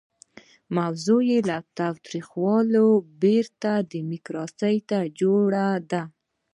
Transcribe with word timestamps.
موضوع 0.77 1.21
یې 1.31 1.39
له 1.49 1.57
تاوتریخوالي 1.77 2.87
پرته 3.21 3.71
د 3.81 3.83
ډیموکراسۍ 3.93 4.75
جوړول 5.19 5.79
دي. 5.91 6.03